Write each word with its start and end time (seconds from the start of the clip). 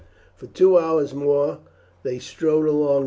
For 0.35 0.47
two 0.47 0.79
hours 0.79 1.13
more 1.13 1.59
they 2.01 2.17
strode 2.17 2.65
along. 2.67 2.99